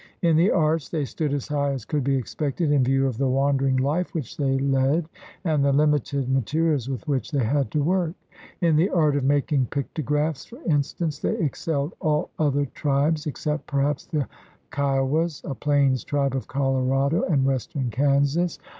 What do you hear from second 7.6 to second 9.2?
to work. In the art